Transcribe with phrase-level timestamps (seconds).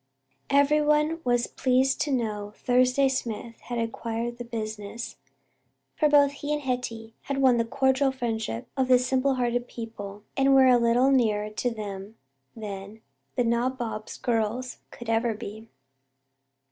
[0.49, 5.17] Everyone was pleased to know Thursday Smith had acquired the business,
[5.93, 10.23] for both he and Hetty had won the cordial friendship of the simple hearted people
[10.35, 12.17] and were a little nearer to them
[12.55, 13.01] than
[13.35, 15.67] "the nabob's girls" could ever be.